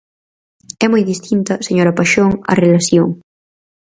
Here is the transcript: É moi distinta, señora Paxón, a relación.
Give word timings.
É 0.85 0.87
moi 0.93 1.03
distinta, 1.11 1.53
señora 1.67 1.95
Paxón, 1.97 2.31
a 2.51 2.53
relación. 2.63 3.07